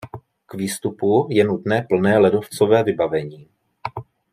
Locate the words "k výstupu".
0.45-1.27